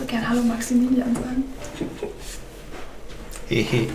so 0.00 0.06
gern 0.06 0.28
Hallo 0.28 0.42
Maximilian 0.42 1.14
sagen. 1.14 1.44
Hehe. 3.48 3.88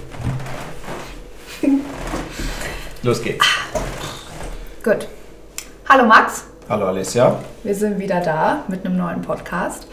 Los 3.02 3.22
geht's. 3.24 3.46
Gut. 4.84 5.08
Hallo 5.90 6.06
Max, 6.06 6.46
Hallo 6.70 6.88
Alessia. 6.88 7.40
wir 7.64 7.76
sind 7.76 8.00
wieder 8.00 8.20
da 8.20 8.64
mit 8.68 8.86
einem 8.86 8.98
neuen 8.98 9.22
Podcast. 9.22 9.88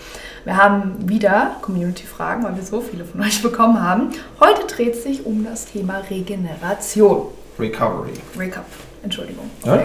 Wir 0.45 0.57
haben 0.57 0.97
wieder 1.09 1.57
Community-Fragen, 1.63 2.43
weil 2.45 2.57
wir 2.57 2.63
so 2.63 2.81
viele 2.81 3.05
von 3.05 3.23
euch 3.23 3.41
bekommen 3.43 3.81
haben. 3.81 4.11
Heute 4.41 4.67
dreht 4.67 4.97
sich 4.97 5.25
um 5.25 5.45
das 5.45 5.67
Thema 5.67 6.03
Regeneration. 6.11 7.29
Recovery. 7.59 8.15
Recap, 8.39 8.65
Entschuldigung. 9.03 9.49
Ja, 9.65 9.81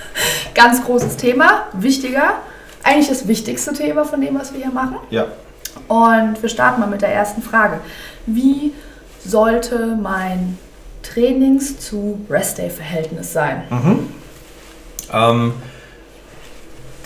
Ganz 0.54 0.84
großes 0.84 1.16
Thema, 1.16 1.66
wichtiger, 1.72 2.34
eigentlich 2.82 3.08
das 3.08 3.26
wichtigste 3.26 3.72
Thema 3.72 4.04
von 4.04 4.20
dem, 4.20 4.38
was 4.38 4.52
wir 4.54 4.60
hier 4.60 4.72
machen. 4.72 4.98
ja. 5.10 5.26
Und 5.88 6.42
wir 6.42 6.48
starten 6.48 6.80
mal 6.80 6.88
mit 6.88 7.02
der 7.02 7.12
ersten 7.12 7.42
Frage. 7.42 7.80
Wie 8.26 8.72
sollte 9.24 9.96
mein 10.00 10.58
Trainings- 11.02 11.78
zu 11.78 12.20
Rest-Day-Verhältnis 12.28 13.32
sein? 13.32 13.62
Ähm, 15.12 15.52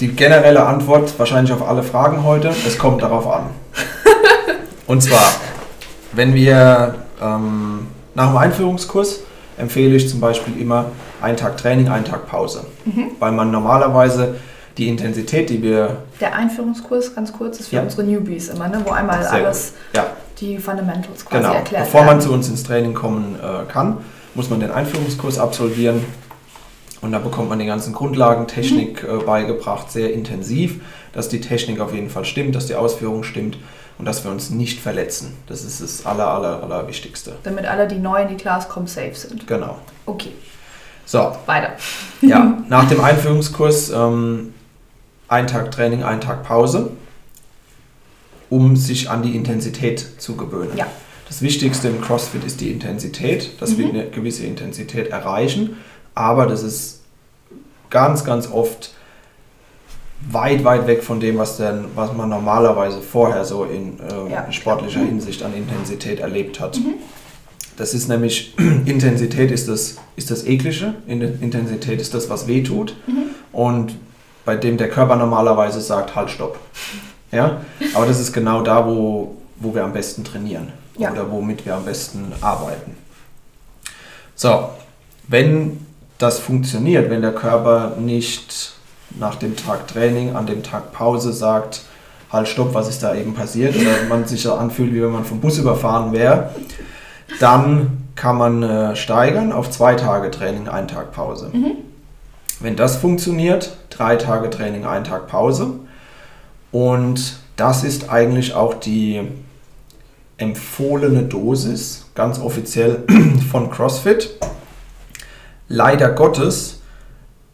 die 0.01 0.09
generelle 0.09 0.65
Antwort 0.65 1.19
wahrscheinlich 1.19 1.53
auf 1.53 1.67
alle 1.67 1.83
Fragen 1.83 2.25
heute, 2.25 2.49
es 2.67 2.79
kommt 2.79 3.03
darauf 3.03 3.27
an. 3.27 3.51
Und 4.87 5.03
zwar, 5.03 5.35
wenn 6.13 6.35
wir 6.35 6.95
ähm, 7.23 7.87
nach 8.15 8.29
dem 8.29 8.37
Einführungskurs 8.39 9.21
empfehle 9.59 9.95
ich 9.95 10.09
zum 10.09 10.21
Beispiel 10.21 10.59
immer 10.59 10.87
einen 11.21 11.37
Tag 11.37 11.59
Training, 11.59 11.89
einen 11.89 12.05
Tag 12.07 12.27
Pause. 12.27 12.65
Weil 13.19 13.33
man 13.33 13.51
normalerweise 13.51 14.37
die 14.81 14.89
Intensität, 14.89 15.51
die 15.51 15.63
wir 15.63 15.99
Der 16.21 16.35
Einführungskurs, 16.35 17.15
ganz 17.15 17.33
kurz, 17.33 17.61
ist 17.61 17.69
für 17.69 17.77
Ja. 17.77 17.83
unsere 17.83 18.03
Newbies 18.03 18.49
immer, 18.49 18.67
ne? 18.69 18.81
wo 18.85 18.91
einmal 18.91 19.23
Sehr 19.23 19.33
alles, 19.33 19.75
Ja, 19.95 20.07
die 20.41 20.57
Fundamentals 20.59 21.25
quasi 21.27 21.43
genau. 21.43 21.55
erklärt 21.55 21.85
Bevor 21.85 22.01
man 22.01 22.09
werden. 22.17 22.21
zu 22.23 22.33
uns 22.33 22.49
ins 22.49 22.63
Training 22.65 22.95
kommen 22.95 23.37
äh, 23.43 23.71
kann, 23.71 23.99
muss 24.35 24.49
man 24.49 24.59
den 24.59 24.71
Einführungskurs 24.71 25.39
absolvieren. 25.39 26.05
Und 27.03 27.13
da 27.13 27.19
bekommt 27.19 27.49
man 27.51 27.59
die 27.59 27.67
ganzen 27.67 27.93
Grundlagen, 27.93 28.47
Technik 28.47 29.05
äh, 29.05 29.23
beigebracht, 29.25 29.91
sehr 29.93 30.13
intensiv, 30.13 30.81
dass 31.13 31.29
die 31.29 31.41
Technik 31.41 31.81
auf 31.81 31.93
jeden 31.95 32.09
Fall 32.11 32.25
stimmt, 32.25 32.55
dass 32.55 32.67
die 32.67 32.75
Ausführung 32.75 33.23
stimmt 33.23 33.59
und 33.99 34.07
dass 34.07 34.25
wir 34.25 34.31
uns 34.31 34.49
nicht 34.51 34.81
verletzen. 34.81 35.35
Das 35.47 35.63
ist 35.65 35.83
das 35.83 36.07
aller, 36.07 36.27
aller, 36.27 36.63
aller 36.63 36.89
Wichtigste. 36.89 37.33
Damit 37.43 37.67
alle, 37.67 37.87
die 37.87 37.99
neu 37.99 38.23
in 38.23 38.29
die 38.29 38.37
Class 38.37 38.69
kommen, 38.69 38.87
safe 38.87 39.15
sind. 39.15 39.47
Genau. 39.47 39.77
Okay, 40.07 40.33
So, 41.05 41.33
weiter. 41.47 41.73
ja, 42.23 42.59
nach 42.69 42.89
dem 42.89 43.01
Einführungskurs 43.03 43.91
ähm, 43.91 44.55
ein 45.31 45.47
Tag 45.47 45.71
Training, 45.71 46.03
ein 46.03 46.21
Tag 46.21 46.43
Pause, 46.45 46.91
um 48.51 48.77
sich 48.77 49.09
an 49.09 49.23
die 49.23 49.35
Intensität 49.37 50.05
zu 50.19 50.37
gewöhnen. 50.37 50.73
Ja. 50.77 50.87
Das 51.29 51.41
Wichtigste 51.41 51.89
im 51.89 52.01
CrossFit 52.01 52.43
ist 52.45 52.61
die 52.61 52.71
Intensität, 52.73 53.61
dass 53.61 53.79
wir 53.79 53.89
eine 53.89 54.11
gewisse 54.11 54.45
Intensität 54.45 55.09
erreichen, 55.09 55.77
aber 56.17 56.47
das 56.47 56.65
ist 56.65 57.03
ganz, 57.89 58.25
ganz 58.25 58.51
oft 58.51 58.93
weit, 60.33 60.65
weit 60.65 60.89
weg 60.89 61.05
von 61.05 61.21
dem, 61.21 61.39
was, 61.39 61.57
denn, 61.59 61.85
was 61.95 62.13
man 62.13 62.29
normalerweise 62.29 63.01
vorher 63.01 63.45
so 63.45 63.65
in, 63.65 64.01
äh, 64.01 64.33
Ja. 64.33 64.51
sportlicher 64.53 65.01
Hinsicht 65.01 65.43
an 65.45 65.55
Intensität 65.55 66.19
erlebt 66.19 66.59
hat. 66.59 66.79
Das 67.77 67.95
ist 67.95 68.09
nämlich, 68.09 68.55
Intensität 68.85 69.53
ist 69.53 69.69
das, 69.69 69.97
ist 70.17 70.31
das 70.33 70.45
Eklige, 70.45 70.95
In- 71.07 71.41
Intensität 71.41 72.01
ist 72.01 72.13
das, 72.15 72.29
was 72.29 72.49
weh 72.49 72.63
tut 72.65 72.97
und 73.53 73.95
bei 74.45 74.57
dem 74.57 74.77
der 74.77 74.89
Körper 74.89 75.17
normalerweise 75.17 75.81
sagt, 75.81 76.15
halt, 76.17 76.31
stopp. 76.31 76.59
Ja? 77.33 77.61
Aber 77.95 78.07
das 78.07 78.21
ist 78.21 78.33
genau 78.33 78.63
da, 78.63 78.87
wo, 78.87 79.37
wo 79.57 79.75
wir 79.75 79.85
am 79.85 79.93
besten 79.93 80.25
trainieren 80.25 80.73
Ja. 80.97 81.13
oder 81.13 81.31
womit 81.31 81.65
wir 81.67 81.75
am 81.77 81.85
besten 81.85 82.33
arbeiten. 82.41 82.97
So, 84.35 84.71
wenn 85.29 85.85
das 86.19 86.39
funktioniert, 86.39 87.11
wenn 87.11 87.23
der 87.23 87.35
Körper 87.35 87.97
nicht 87.99 88.73
nach 89.19 89.37
dem 89.37 89.57
Tag 89.57 89.89
Training, 89.89 90.35
an 90.37 90.47
dem 90.47 90.63
Tag 90.63 90.93
Pause 90.93 91.33
sagt, 91.33 91.83
halt, 92.33 92.49
stopp, 92.49 92.75
was 92.75 92.89
ist 92.89 93.03
da 93.03 93.15
eben 93.15 93.35
passiert, 93.35 93.75
oder 93.77 94.09
man 94.09 94.25
sich 94.25 94.43
so 94.43 94.55
anfühlt, 94.55 94.93
wie 94.95 95.03
wenn 95.03 95.11
man 95.11 95.25
vom 95.25 95.41
Bus 95.41 95.59
überfahren 95.59 96.13
wäre, 96.13 96.51
dann 97.41 98.05
kann 98.15 98.37
man 98.39 98.63
äh, 98.63 98.97
steigern 98.97 99.53
auf 99.53 99.71
zwei 99.71 99.95
Tage 99.95 100.31
Training, 100.31 100.69
ein 100.69 100.87
Tag 100.89 101.13
Pause. 101.13 101.51
Wenn 102.61 102.77
das 102.77 102.97
funktioniert, 102.97 103.77
drei 103.89 104.17
Tage 104.17 104.51
Training, 104.51 104.85
ein 104.85 105.05
Tag 105.05 105.29
Pause. 105.29 105.73
Und 106.71 107.39
das 107.57 107.85
ist 107.85 108.11
eigentlich 108.11 108.55
auch 108.55 108.75
die 108.75 109.23
empfohlene 110.37 111.23
Dosis, 111.23 112.07
ganz 112.15 112.39
offiziell 112.39 113.05
von 113.51 113.71
CrossFit. 113.71 114.37
Leider 115.69 116.11
Gottes 116.11 116.81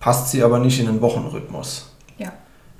passt 0.00 0.30
sie 0.30 0.42
aber 0.42 0.58
nicht 0.58 0.80
in 0.80 0.86
den 0.86 1.00
Wochenrhythmus. 1.00 1.92
Ja. 2.18 2.32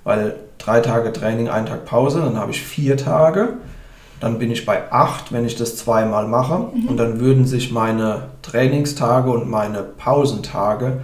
Weil 0.03 0.35
drei 0.59 0.81
Tage 0.81 1.13
Training, 1.13 1.49
ein 1.49 1.67
Tag 1.67 1.85
Pause, 1.85 2.21
dann 2.21 2.37
habe 2.37 2.51
ich 2.51 2.63
vier 2.63 2.97
Tage. 2.97 3.55
Dann 4.19 4.39
bin 4.41 4.51
ich 4.51 4.67
bei 4.67 4.91
acht, 4.91 5.31
wenn 5.31 5.45
ich 5.45 5.55
das 5.57 5.77
zweimal 5.77 6.27
mache. 6.27 6.71
Und 6.89 6.97
dann 6.97 7.21
würden 7.21 7.47
sich 7.47 7.71
meine 7.71 8.31
Trainingstage 8.43 9.31
und 9.31 9.49
meine 9.49 9.83
Pausentage 9.83 11.03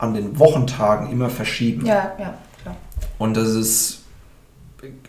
an 0.00 0.14
den 0.14 0.38
Wochentagen 0.38 1.10
immer 1.10 1.28
verschieben. 1.28 1.86
Ja, 1.86 2.12
ja, 2.18 2.34
klar. 2.62 2.76
Und 3.18 3.36
das 3.36 3.48
ist, 3.48 4.02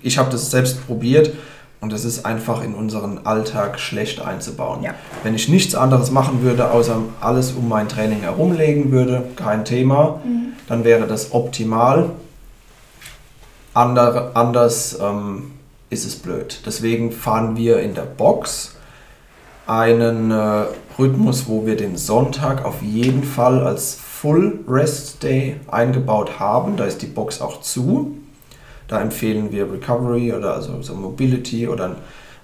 ich 0.02 0.18
habe 0.18 0.29
das 0.29 0.52
selbst 0.52 0.85
probiert 0.85 1.34
und 1.79 1.94
das 1.94 2.03
ist 2.03 2.25
einfach 2.25 2.62
in 2.62 2.75
unseren 2.75 3.25
Alltag 3.25 3.79
schlecht 3.79 4.22
einzubauen. 4.22 4.84
Ja. 4.84 4.94
Wenn 5.24 5.34
ich 5.34 5.47
nichts 5.47 5.75
anderes 5.75 6.12
machen 6.12 6.44
würde, 6.44 6.72
außer 6.72 6.97
alles 7.22 7.53
um 7.53 7.69
mein 7.69 7.88
Training 7.88 8.19
herumlegen 8.19 8.91
würde, 8.91 9.24
kein 9.38 9.66
Thema, 9.66 10.22
dann 10.68 10.84
wäre 10.84 11.08
das 11.08 11.31
optimal. 11.31 12.12
Andere, 13.73 14.35
anders 14.35 15.00
ähm, 15.02 15.53
ist 15.90 16.06
es 16.06 16.18
blöd. 16.18 16.62
Deswegen 16.66 17.12
fahren 17.13 17.56
wir 17.56 17.79
in 17.79 17.94
der 17.94 18.02
Box 18.03 18.75
einen 19.66 20.31
äh, 20.31 20.66
Rhythmus, 21.00 21.47
wo 21.47 21.66
wir 21.66 21.78
den 21.78 21.96
Sonntag 21.96 22.66
auf 22.66 22.81
jeden 22.81 23.23
Fall 23.23 23.66
als 23.66 23.97
Full 24.22 24.59
Rest 24.68 25.24
Day 25.24 25.56
eingebaut 25.72 26.40
haben. 26.40 26.78
Da 26.78 26.86
ist 26.86 27.02
die 27.02 27.08
Box 27.08 27.42
auch 27.42 27.62
zu. 27.62 28.18
Da 28.88 29.02
empfehlen 29.02 29.52
wir 29.52 29.72
Recovery 29.72 30.32
oder 30.32 30.54
also 30.54 30.80
so 30.84 30.94
Mobility 30.94 31.68
oder 31.68 31.86
ein, 31.86 31.96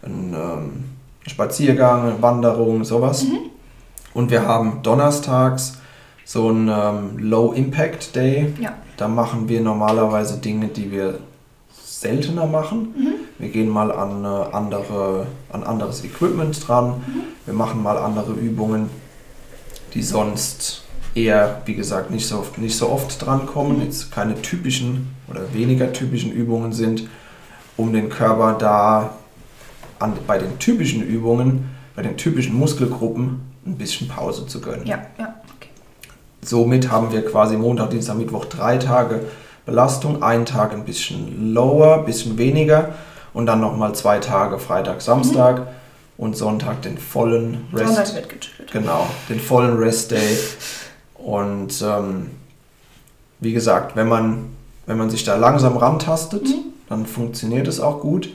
ein 0.02 0.34
ähm, 0.34 0.84
Spaziergang, 1.28 2.02
eine 2.02 2.22
Wanderung, 2.22 2.84
sowas. 2.84 3.28
Und 4.16 4.32
wir 4.32 4.48
haben 4.48 4.82
donnerstags 4.82 5.78
so 6.26 6.48
einen 6.48 6.68
ähm, 6.68 7.20
Low 7.20 7.54
Impact 7.54 8.16
Day. 8.16 8.56
Ja. 8.60 8.74
Da 8.98 9.08
machen 9.08 9.48
wir 9.48 9.62
normalerweise 9.62 10.40
Dinge, 10.40 10.70
die 10.70 10.92
wir 10.92 11.20
seltener 11.70 12.48
machen. 12.48 12.96
Wir 13.38 13.50
gehen 13.50 13.70
mal 13.70 13.92
an, 13.92 14.26
äh, 14.26 14.56
andere, 14.56 15.28
an 15.52 15.64
anderes 15.64 16.04
Equipment 16.04 16.68
dran. 16.68 17.04
Wir 17.46 17.54
machen 17.54 17.84
mal 17.84 18.00
andere 18.00 18.32
Übungen, 18.32 18.90
die 19.94 20.02
sonst 20.02 20.87
eher, 21.18 21.62
wie 21.66 21.74
gesagt, 21.76 22.12
nicht 22.12 22.28
so, 22.28 22.40
oft- 22.40 22.58
nicht 22.58 22.78
so 22.78 22.90
oft 22.90 23.24
drankommen. 23.26 23.82
Jetzt 23.82 24.12
keine 24.12 24.42
typischen 24.42 25.08
oder 25.30 25.42
weniger 25.54 25.92
typischen 25.92 26.32
Übungen 26.32 26.72
sind, 26.74 27.08
um 27.76 27.92
den 27.94 28.10
Körper 28.10 28.54
da 28.58 29.14
an, 30.00 30.14
bei 30.28 30.38
den 30.38 30.60
typischen 30.60 31.02
Übungen, 31.02 31.70
bei 31.96 32.04
den 32.04 32.18
typischen 32.18 32.56
Muskelgruppen 32.56 33.42
ein 33.66 33.78
bisschen 33.78 34.08
Pause 34.08 34.46
zu 34.48 34.62
gönnen. 34.62 34.86
Ja, 34.86 35.00
ja, 35.18 35.36
okay. 35.58 35.70
Somit 36.42 36.92
haben 36.92 37.12
wir 37.12 37.26
quasi 37.26 37.58
Montag, 37.58 37.90
Dienstag, 37.90 38.16
Mittwoch 38.18 38.46
drei 38.46 38.78
Tage 38.78 39.22
Belastung, 39.66 40.24
einen 40.24 40.46
Tag 40.46 40.72
ein 40.74 40.86
bisschen 40.86 41.54
lower, 41.54 42.00
ein 42.00 42.06
bisschen 42.06 42.38
weniger 42.38 42.94
und 43.34 43.48
dann 43.48 43.60
nochmal 43.60 43.94
zwei 43.96 44.20
Tage 44.20 44.60
Freitag, 44.60 45.02
Samstag 45.02 45.68
und 46.18 46.38
Sonntag 46.38 46.82
den 46.84 46.98
vollen 46.98 47.66
Rest. 47.74 47.96
Sonntag 47.96 48.16
wird 48.16 48.30
gechillt. 48.30 48.72
Genau, 48.72 49.08
den 49.30 49.40
vollen 49.42 49.78
Rest 49.78 50.12
Day. 50.12 50.38
Und 51.28 51.84
ähm, 51.86 52.28
wie 53.42 53.52
gesagt, 53.52 53.98
wenn 53.98 54.08
man, 54.08 54.46
wenn 54.86 54.98
man 54.98 55.10
sich 55.10 55.26
da 55.26 55.36
langsam 55.36 55.76
rantastet, 55.76 56.48
dann 56.88 57.06
funktioniert 57.06 57.68
es 57.68 57.82
auch 57.82 58.00
gut. 58.00 58.30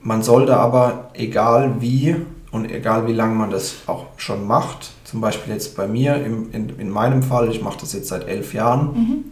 Man 0.00 0.22
sollte 0.22 0.56
aber, 0.56 1.10
egal 1.12 1.74
wie 1.80 2.16
und 2.52 2.70
egal 2.70 3.06
wie 3.06 3.12
lange 3.12 3.34
man 3.34 3.50
das 3.50 3.74
auch 3.86 4.06
schon 4.16 4.46
macht, 4.46 4.92
zum 5.04 5.20
Beispiel 5.20 5.52
jetzt 5.52 5.76
bei 5.76 5.86
mir, 5.86 6.24
im, 6.24 6.50
in, 6.52 6.70
in 6.78 6.88
meinem 6.88 7.22
Fall, 7.22 7.50
ich 7.50 7.60
mache 7.60 7.80
das 7.80 7.92
jetzt 7.92 8.08
seit 8.08 8.26
elf 8.26 8.54
Jahren, 8.54 9.24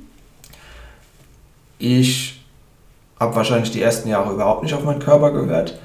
ich 1.79 2.44
habe 3.19 3.35
wahrscheinlich 3.35 3.71
die 3.71 3.81
ersten 3.81 4.11
Jahre 4.11 4.35
überhaupt 4.35 4.62
nicht 4.62 4.75
auf 4.75 4.85
meinen 4.85 5.00
Körper 5.00 5.31
gehört 5.31 5.79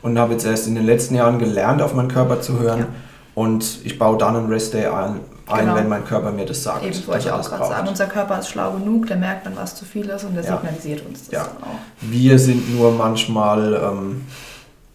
und 0.00 0.18
habe 0.18 0.32
jetzt 0.32 0.46
erst 0.46 0.66
in 0.68 0.74
den 0.74 0.86
letzten 0.86 1.16
Jahren 1.16 1.38
gelernt, 1.38 1.82
auf 1.82 1.92
meinen 1.92 2.08
Körper 2.08 2.40
zu 2.40 2.58
hören. 2.58 2.80
Ja. 2.80 2.86
Und 3.34 3.80
ich 3.84 3.98
baue 3.98 4.16
dann 4.16 4.36
einen 4.36 4.48
Rest 4.48 4.72
Day 4.72 4.86
ein, 4.86 5.20
ein, 5.52 5.66
Genau. 5.66 5.74
wenn 5.76 5.88
mein 5.88 6.04
Körper 6.04 6.30
mir 6.32 6.46
das 6.46 6.62
sagt. 6.62 6.84
Eben 6.84 7.06
wollte 7.06 7.26
ich 7.26 7.30
auch 7.32 7.42
gerade 7.48 7.66
sagen, 7.66 7.88
unser 7.88 8.06
Körper 8.06 8.38
ist 8.38 8.48
schlau 8.48 8.72
genug, 8.72 9.06
der 9.06 9.16
merkt 9.16 9.46
dann, 9.46 9.56
was 9.56 9.74
zu 9.74 9.84
viel 9.84 10.06
ist 10.08 10.24
und 10.24 10.34
der 10.34 10.44
Ja. 10.44 10.56
signalisiert 10.56 11.04
uns 11.06 11.24
das 11.24 11.32
Ja. 11.32 11.44
dann 11.44 11.62
auch. 11.64 11.78
Wir 12.00 12.38
sind 12.38 12.74
nur 12.76 12.92
manchmal, 12.92 13.74
ähm, 13.74 14.22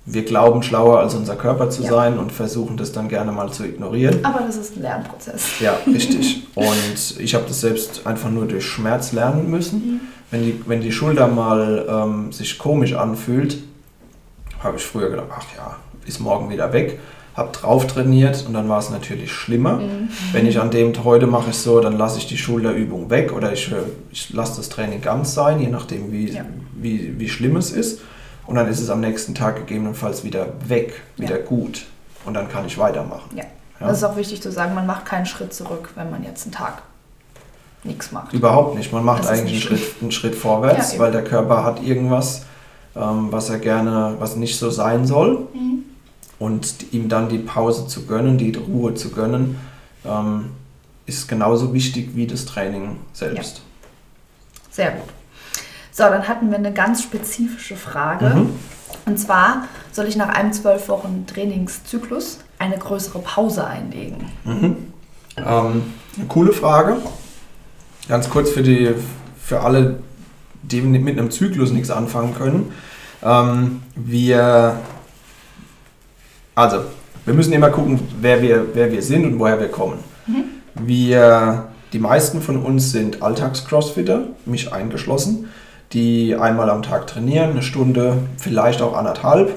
wir 0.05 0.23
glauben 0.23 0.61
schlauer 0.63 0.99
als 0.99 1.15
unser 1.15 1.35
Körper 1.35 1.69
zu 1.69 1.81
Ja. 1.83 1.89
sein 1.89 2.19
und 2.19 2.31
versuchen 2.31 2.77
das 2.77 2.91
dann 2.91 3.09
gerne 3.09 3.31
mal 3.31 3.51
zu 3.51 3.63
ignorieren. 3.65 4.23
Aber 4.23 4.41
das 4.41 4.55
ist 4.57 4.75
ein 4.77 4.81
Lernprozess. 4.83 5.59
Ja, 5.59 5.77
richtig. 5.87 6.47
Und 6.55 7.19
ich 7.19 7.33
habe 7.35 7.45
das 7.47 7.59
selbst 7.61 8.05
einfach 8.07 8.29
nur 8.29 8.45
durch 8.45 8.65
Schmerz 8.65 9.11
lernen 9.11 9.49
müssen. 9.49 9.99
Wenn, 10.31 10.43
die, 10.43 10.61
wenn 10.67 10.81
die 10.81 10.91
Schulter 10.91 11.27
mal 11.27 11.85
ähm, 11.89 12.31
sich 12.31 12.57
komisch 12.57 12.93
anfühlt, 12.93 13.57
habe 14.63 14.77
ich 14.77 14.85
früher 14.85 15.09
gedacht, 15.09 15.27
ach 15.35 15.45
ja, 15.57 15.75
ist 16.05 16.19
morgen 16.19 16.49
wieder 16.49 16.71
weg. 16.71 16.99
Habe 17.35 17.51
drauf 17.51 17.85
trainiert 17.87 18.45
und 18.47 18.53
dann 18.53 18.69
war 18.69 18.79
es 18.79 18.89
natürlich 18.89 19.31
schlimmer. 19.31 19.73
Mhm. 19.77 20.09
Wenn 20.31 20.45
ich 20.47 20.59
an 20.59 20.71
dem 20.71 20.93
heute 21.03 21.27
mache 21.27 21.49
ich 21.49 21.57
so, 21.57 21.81
dann 21.81 21.97
lasse 21.97 22.17
ich 22.17 22.27
die 22.27 22.37
Schulterübung 22.37 23.09
weg 23.09 23.33
oder 23.33 23.51
ich, 23.51 23.71
äh, 23.71 23.75
ich 24.11 24.31
lasse 24.33 24.57
das 24.57 24.69
Training 24.69 25.01
ganz 25.01 25.33
sein, 25.33 25.59
je 25.59 25.67
nachdem 25.67 26.11
wie, 26.11 26.29
Ja. 26.31 26.45
wie, 26.75 27.19
wie 27.19 27.27
schlimm 27.27 27.57
es 27.57 27.71
ist. 27.71 27.99
Und 28.47 28.55
dann 28.55 28.67
ist 28.69 28.79
es 28.79 28.89
am 28.89 29.01
nächsten 29.01 29.33
Tag 29.35 29.55
gegebenenfalls 29.57 30.23
wieder 30.23 30.47
weg, 30.67 31.01
wieder 31.17 31.37
gut. 31.39 31.85
Und 32.25 32.35
dann 32.35 32.47
kann 32.47 32.65
ich 32.65 32.77
weitermachen. 32.77 33.35
Ja. 33.35 33.43
Ja. 33.81 33.87
Das 33.87 33.97
ist 33.97 34.03
auch 34.05 34.15
wichtig 34.15 34.41
zu 34.41 34.51
sagen, 34.51 34.73
man 34.73 34.85
macht 34.85 35.05
keinen 35.05 35.25
Schritt 35.25 35.53
zurück, 35.53 35.89
wenn 35.95 36.09
man 36.09 36.23
jetzt 36.23 36.43
einen 36.45 36.53
Tag 36.53 36.83
nichts 37.83 38.11
macht. 38.11 38.33
Überhaupt 38.33 38.77
nicht. 38.77 38.93
Man 38.93 39.03
macht 39.03 39.23
Das 39.23 39.29
eigentlich 39.31 39.69
einen 39.69 39.77
Schritt, 39.79 39.95
einen 40.01 40.11
Schritt 40.11 40.35
vorwärts, 40.35 40.93
Ja, 40.93 40.99
weil 40.99 41.11
der 41.11 41.23
Körper 41.23 41.63
hat 41.65 41.83
irgendwas, 41.83 42.43
ähm, 42.95 43.27
was 43.31 43.49
er 43.49 43.59
gerne, 43.59 44.15
was 44.19 44.37
nicht 44.37 44.57
so 44.57 44.69
sein 44.69 45.05
soll. 45.05 45.47
Mhm. 45.53 45.74
Und 46.37 46.91
ihm 46.91 47.07
dann 47.07 47.29
die 47.29 47.37
Pause 47.37 47.87
zu 47.87 48.05
gönnen, 48.05 48.37
die 48.37 48.53
Ruhe 48.53 48.93
zu 48.93 49.11
gönnen, 49.11 49.57
ähm, 50.05 50.51
ist 51.05 51.27
genauso 51.27 51.73
wichtig 51.73 52.09
wie 52.15 52.27
das 52.27 52.45
Training 52.45 52.97
selbst. 53.13 53.61
Sehr 54.71 54.91
gut. 54.91 55.09
So, 55.91 56.03
dann 56.03 56.27
hatten 56.27 56.49
wir 56.49 56.57
eine 56.57 56.73
ganz 56.73 57.03
spezifische 57.03 57.77
Frage. 57.77 58.25
Mhm. 58.25 58.49
Und 59.05 59.17
zwar 59.17 59.67
soll 59.91 60.05
ich 60.07 60.17
nach 60.17 60.29
einem 60.29 60.51
zwölf 60.51 60.89
Wochen 60.89 61.25
Trainingszyklus 61.25 62.39
eine 62.59 62.77
größere 62.77 63.19
Pause 63.19 63.65
einlegen? 63.65 64.29
Mhm. 64.43 64.75
Ähm, 65.37 65.83
eine 66.17 66.27
coole 66.27 66.51
Frage. 66.51 66.97
Ganz 68.09 68.29
kurz 68.29 68.49
für, 68.49 68.63
die, 68.63 68.93
für 69.41 69.61
alle, 69.61 69.99
die 70.63 70.81
mit 70.81 71.17
einem 71.17 71.31
Zyklus 71.31 71.71
nichts 71.71 71.89
anfangen 71.89 72.35
können. 72.35 72.73
Ähm, 73.23 73.81
wir, 73.95 74.79
also, 76.55 76.77
wir 77.25 77.33
müssen 77.33 77.53
immer 77.53 77.69
gucken, 77.69 77.99
wer 78.21 78.41
wir, 78.41 78.67
wer 78.73 78.91
wir 78.91 79.01
sind 79.01 79.25
und 79.25 79.39
woher 79.39 79.59
wir 79.59 79.69
kommen. 79.69 79.99
Wir, 80.75 81.67
die 81.93 81.99
meisten 81.99 82.41
von 82.41 82.57
uns 82.57 82.91
sind 82.91 83.21
Alltags-Crossfitter, 83.21 84.23
mich 84.45 84.73
eingeschlossen, 84.73 85.49
die 85.93 86.35
einmal 86.35 86.69
am 86.69 86.81
Tag 86.83 87.07
trainieren, 87.07 87.51
eine 87.51 87.61
Stunde, 87.61 88.17
vielleicht 88.37 88.81
auch 88.81 88.95
anderthalb. 88.95 89.53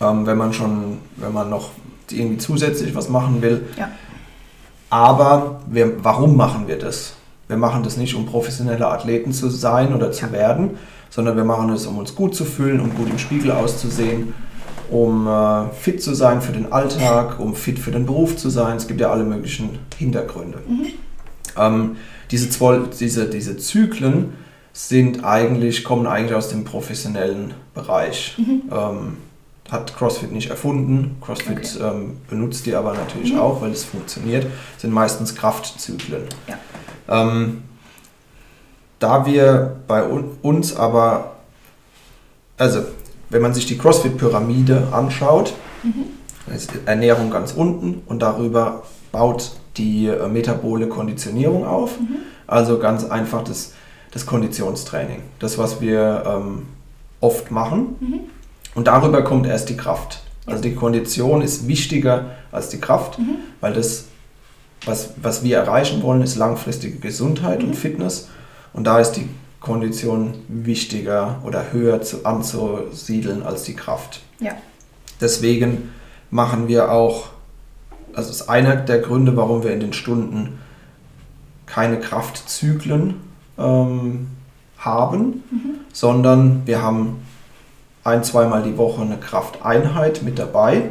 Ähm, 0.00 0.26
wenn 0.26 0.36
man 0.36 0.52
schon, 0.52 0.98
wenn 1.16 1.32
man 1.32 1.50
noch 1.50 1.70
irgendwie 2.10 2.38
zusätzlich 2.38 2.94
was 2.94 3.08
machen 3.08 3.42
will. 3.42 3.66
Ja. 3.78 3.88
Aber 4.90 5.60
wir, 5.66 6.04
warum 6.04 6.36
machen 6.36 6.68
wir 6.68 6.78
das? 6.78 7.14
Wir 7.48 7.56
machen 7.56 7.82
das 7.82 7.96
nicht, 7.96 8.14
um 8.14 8.26
professionelle 8.26 8.86
Athleten 8.86 9.32
zu 9.32 9.48
sein 9.48 9.94
oder 9.94 10.12
zu 10.12 10.26
Ja. 10.26 10.32
werden, 10.32 10.78
sondern 11.10 11.36
wir 11.36 11.44
machen 11.44 11.70
es, 11.70 11.86
um 11.86 11.98
uns 11.98 12.14
gut 12.14 12.34
zu 12.34 12.44
fühlen, 12.44 12.80
um 12.80 12.94
gut 12.94 13.08
im 13.10 13.18
Spiegel 13.18 13.50
auszusehen, 13.52 14.34
um 14.90 15.26
äh, 15.26 15.68
fit 15.70 16.02
zu 16.02 16.14
sein 16.14 16.40
für 16.42 16.52
den 16.52 16.72
Alltag, 16.72 17.40
um 17.40 17.54
fit 17.54 17.78
für 17.78 17.90
den 17.90 18.06
Beruf 18.06 18.36
zu 18.36 18.50
sein. 18.50 18.76
Es 18.76 18.86
gibt 18.86 19.00
ja 19.00 19.10
alle 19.10 19.24
möglichen 19.24 19.78
Hintergründe. 19.98 20.58
Ähm, 21.56 21.96
diese, 22.30 22.48
zwol- 22.48 22.88
diese, 22.98 23.26
diese 23.28 23.56
Zyklen 23.56 24.34
sind 24.72 25.24
eigentlich, 25.24 25.84
kommen 25.84 26.06
eigentlich 26.06 26.34
aus 26.34 26.48
dem 26.48 26.64
professionellen 26.64 27.54
Bereich. 27.74 28.36
Ähm, 28.38 29.18
hat 29.70 29.96
CrossFit 29.96 30.30
nicht 30.32 30.50
erfunden. 30.50 31.16
CrossFit 31.20 31.78
ähm, 31.80 32.18
benutzt 32.28 32.66
die 32.66 32.74
aber 32.74 32.92
natürlich 32.94 33.32
Mhm. 33.32 33.38
auch, 33.38 33.62
weil 33.62 33.70
es 33.70 33.84
funktioniert. 33.84 34.46
Sind 34.78 34.92
meistens 34.92 35.34
Kraftzyklen. 35.34 36.24
Ja. 36.48 36.58
Ähm, 37.08 37.62
da 38.98 39.24
wir 39.26 39.76
bei 39.86 40.06
un 40.08 40.36
uns 40.42 40.76
aber, 40.76 41.36
also 42.58 42.82
wenn 43.34 43.42
man 43.42 43.52
sich 43.52 43.66
die 43.66 43.76
CrossFit-Pyramide 43.76 44.92
anschaut, 44.92 45.54
ist 46.54 46.70
Ernährung 46.86 47.30
ganz 47.30 47.52
unten 47.52 48.02
und 48.06 48.22
darüber 48.22 48.84
baut 49.10 49.56
die 49.76 50.06
äh, 50.06 50.28
metabole 50.28 50.86
Konditionierung 50.86 51.66
auf. 51.66 51.98
Also 52.46 52.78
ganz 52.78 53.04
einfach 53.04 53.42
das, 53.42 53.72
das 54.12 54.24
Konditionstraining. 54.24 55.22
Das, 55.40 55.58
was 55.58 55.80
wir 55.80 56.22
ähm, 56.24 56.66
oft 57.20 57.50
machen. 57.50 57.96
Und 58.76 58.86
darüber 58.86 59.24
kommt 59.24 59.48
erst 59.48 59.68
die 59.68 59.76
Kraft. 59.76 60.22
Also 60.46 60.62
die 60.62 60.76
Kondition 60.76 61.42
ist 61.42 61.66
wichtiger 61.66 62.26
als 62.52 62.68
die 62.68 62.78
Kraft, 62.78 63.18
weil 63.60 63.72
das, 63.72 64.04
was, 64.84 65.14
was 65.20 65.42
wir 65.42 65.56
erreichen 65.56 66.04
wollen, 66.04 66.22
ist 66.22 66.36
langfristige 66.36 66.98
Gesundheit 66.98 67.64
und 67.64 67.74
Fitness. 67.74 68.28
Und 68.72 68.84
da 68.84 69.00
ist 69.00 69.12
die 69.12 69.28
Kondition 69.64 70.34
wichtiger 70.48 71.40
oder 71.44 71.72
höher 71.72 72.02
zu, 72.02 72.24
anzusiedeln 72.24 73.42
als 73.42 73.62
die 73.64 73.74
Kraft. 73.74 74.20
Ja. 74.38 74.52
Deswegen 75.20 75.90
machen 76.30 76.68
wir 76.68 76.92
auch, 76.92 77.28
also 78.14 78.30
ist 78.30 78.48
einer 78.48 78.76
der 78.76 78.98
Gründe, 78.98 79.36
warum 79.36 79.62
wir 79.62 79.72
in 79.72 79.80
den 79.80 79.92
Stunden 79.92 80.58
keine 81.66 81.98
Kraftzyklen 81.98 83.14
ähm, 83.58 84.28
haben, 84.78 85.42
sondern 85.92 86.66
wir 86.66 86.82
haben 86.82 87.22
ein, 88.04 88.22
zweimal 88.22 88.62
die 88.62 88.76
Woche 88.76 89.00
eine 89.00 89.16
Krafteinheit 89.16 90.22
mit 90.22 90.38
dabei, 90.38 90.90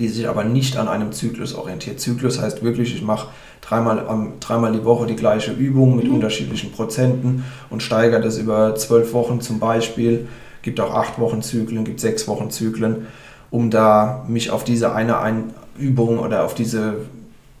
die 0.00 0.08
sich 0.08 0.26
aber 0.28 0.42
nicht 0.42 0.76
an 0.76 0.88
einem 0.88 1.12
Zyklus 1.12 1.54
orientiert. 1.54 2.00
Zyklus 2.00 2.40
heißt 2.40 2.64
wirklich, 2.64 2.94
ich 2.94 3.02
mache 3.02 3.28
dreimal, 3.60 4.08
am- 4.08 4.32
dreimal 4.40 4.72
die 4.72 4.84
Woche 4.84 5.06
die 5.06 5.14
gleiche 5.14 5.52
Übung 5.52 5.94
mit 5.94 6.08
unterschiedlichen 6.08 6.72
Prozenten 6.72 7.44
und 7.68 7.82
steigere 7.82 8.20
das 8.20 8.38
über 8.38 8.74
zwölf 8.74 9.12
Wochen 9.12 9.40
zum 9.40 9.60
Beispiel. 9.60 10.26
Gibt 10.62 10.80
auch 10.80 10.92
acht 10.94 11.18
Wochen 11.20 11.40
Zyklen, 11.42 11.84
gibt 11.84 12.00
sechs 12.00 12.26
Wochen 12.26 12.50
Zyklen, 12.50 13.06
um 13.50 13.70
da 13.70 14.24
mich 14.26 14.50
auf 14.50 14.64
diese 14.64 14.92
eine 14.94 15.18
ein 15.20 15.54
Übung 15.78 16.18
oder 16.18 16.44
auf 16.44 16.54
diese 16.54 16.96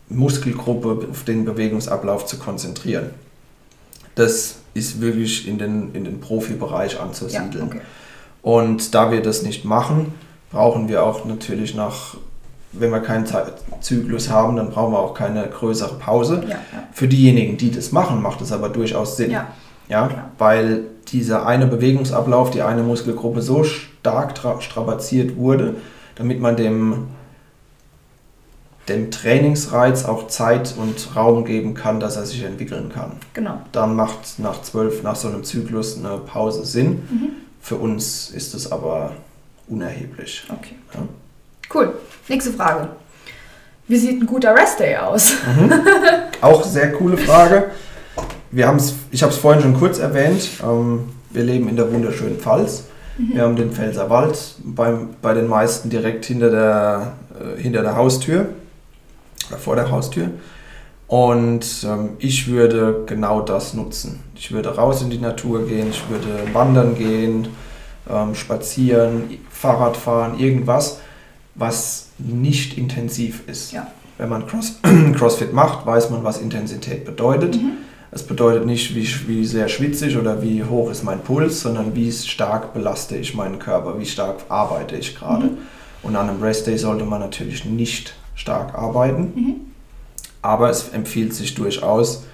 Muskelgruppe, 0.08 1.06
auf 1.10 1.22
den 1.24 1.44
Bewegungsablauf 1.44 2.26
zu 2.26 2.38
konzentrieren. 2.38 3.10
Das 4.16 4.56
ist 4.74 5.00
wirklich 5.00 5.46
in 5.46 5.58
den, 5.58 5.94
in 5.94 6.04
den 6.04 6.20
Profibereich 6.20 6.94
Ja, 6.94 7.00
anzusiedeln. 7.00 7.64
okay. 7.66 7.80
Und 8.42 8.94
da 8.94 9.10
wir 9.12 9.22
das 9.22 9.42
nicht 9.42 9.64
machen, 9.64 10.12
brauchen 10.50 10.88
wir 10.88 11.02
auch 11.04 11.24
natürlich 11.24 11.74
nach, 11.74 12.16
wenn 12.72 12.90
wir 12.90 13.00
keinen 13.00 13.26
Zyklus 13.80 14.30
haben, 14.30 14.56
dann 14.56 14.70
brauchen 14.70 14.92
wir 14.92 14.98
auch 15.00 15.14
keine 15.14 15.46
größere 15.48 15.94
Pause. 15.94 16.42
Ja, 16.44 16.50
ja. 16.50 16.58
Für 16.92 17.08
diejenigen, 17.08 17.56
die 17.56 17.70
das 17.70 17.92
machen, 17.92 18.22
macht 18.22 18.40
es 18.40 18.52
aber 18.52 18.68
durchaus 18.68 19.16
Sinn. 19.16 19.30
Ja. 19.30 19.48
Ja, 19.88 20.08
weil 20.38 20.84
dieser 21.08 21.46
eine 21.46 21.66
Bewegungsablauf, 21.66 22.52
die 22.52 22.62
eine 22.62 22.84
Muskelgruppe 22.84 23.42
so 23.42 23.64
stark 23.64 24.36
tra- 24.38 24.60
strapaziert 24.60 25.36
wurde, 25.36 25.74
damit 26.14 26.38
man 26.38 26.54
dem, 26.54 27.08
dem 28.88 29.10
Trainingsreiz 29.10 30.04
auch 30.04 30.28
Zeit 30.28 30.76
und 30.76 31.16
Raum 31.16 31.44
geben 31.44 31.74
kann, 31.74 31.98
dass 31.98 32.14
er 32.14 32.24
sich 32.24 32.44
entwickeln 32.44 32.88
kann. 32.88 33.14
Genau. 33.34 33.60
Dann 33.72 33.96
macht 33.96 34.38
nach 34.38 34.62
zwölf, 34.62 35.02
nach 35.02 35.16
so 35.16 35.26
einem 35.26 35.42
Zyklus 35.42 35.98
eine 35.98 36.18
Pause 36.18 36.64
Sinn. 36.64 37.02
Mhm. 37.10 37.28
Für 37.60 37.74
uns 37.74 38.30
ist 38.30 38.54
es 38.54 38.70
aber 38.70 39.10
unerheblich. 39.66 40.44
Okay. 40.48 40.76
Ja. 40.94 41.00
Cool. 41.72 41.94
Nächste 42.28 42.52
Frage. 42.52 42.88
Wie 43.86 43.96
sieht 43.96 44.20
ein 44.20 44.26
guter 44.26 44.54
Restday 44.54 44.96
aus? 44.96 45.32
Auch 46.40 46.64
sehr 46.64 46.92
coole 46.92 47.16
Frage. 47.16 47.70
Wir 48.50 48.66
haben's, 48.66 48.94
ich 49.10 49.22
habe 49.22 49.32
es 49.32 49.38
vorhin 49.38 49.62
schon 49.62 49.74
kurz 49.74 49.98
erwähnt. 49.98 50.48
Ähm, 50.62 51.10
wir 51.30 51.44
leben 51.44 51.68
in 51.68 51.76
der 51.76 51.92
wunderschönen 51.92 52.38
Pfalz. 52.38 52.84
Wir 53.18 53.42
haben 53.42 53.56
den 53.56 53.70
Pfälzerwald 53.70 54.54
beim, 54.64 55.10
bei 55.20 55.34
den 55.34 55.46
meisten 55.46 55.90
direkt 55.90 56.24
hinter 56.24 56.50
der, 56.50 57.12
äh, 57.38 57.60
hinter 57.60 57.82
der 57.82 57.96
Haustür 57.96 58.46
oder 59.48 59.58
vor 59.58 59.76
der 59.76 59.90
Haustür. 59.90 60.30
Und 61.06 61.84
ähm, 61.84 62.10
ich 62.18 62.48
würde 62.48 63.02
genau 63.06 63.40
das 63.40 63.74
nutzen. 63.74 64.22
Ich 64.34 64.52
würde 64.52 64.74
raus 64.74 65.02
in 65.02 65.10
die 65.10 65.18
Natur 65.18 65.66
gehen, 65.66 65.90
ich 65.90 66.08
würde 66.08 66.28
wandern 66.52 66.94
gehen, 66.94 67.48
ähm, 68.08 68.34
spazieren, 68.34 69.38
Fahrrad 69.50 69.96
fahren, 69.96 70.38
irgendwas, 70.38 71.00
was 71.60 72.08
nicht 72.18 72.78
intensiv 72.78 73.42
ist. 73.46 73.72
Ja. 73.72 73.86
Wenn 74.18 74.30
man 74.30 74.46
Cross 74.46 74.80
CrossFit 75.14 75.52
macht, 75.52 75.86
weiß 75.86 76.10
man, 76.10 76.24
was 76.24 76.38
Intensität 76.38 77.04
bedeutet. 77.04 77.58
Es 78.10 78.24
bedeutet 78.24 78.66
nicht, 78.66 78.94
wie, 78.94 79.06
wie 79.28 79.44
sehr 79.44 79.68
schwitze 79.68 80.08
ich 80.08 80.16
oder 80.16 80.42
wie 80.42 80.64
hoch 80.64 80.90
ist 80.90 81.04
mein 81.04 81.20
Puls, 81.20 81.60
sondern 81.60 81.94
wie 81.94 82.10
stark 82.10 82.74
belaste 82.74 83.16
ich 83.16 83.34
meinen 83.34 83.58
Körper, 83.58 84.00
wie 84.00 84.06
stark 84.06 84.38
arbeite 84.48 84.96
ich 84.96 85.14
gerade. 85.14 85.50
Und 86.02 86.16
an 86.16 86.28
einem 86.28 86.42
Rest 86.42 86.66
Day 86.66 86.78
sollte 86.78 87.04
man 87.04 87.20
natürlich 87.20 87.66
nicht 87.66 88.14
stark 88.34 88.74
arbeiten. 88.74 89.72
Aber 90.42 90.70
es 90.70 90.88
empfiehlt 90.88 91.34
sich 91.34 91.54
durchaus, 91.54 92.24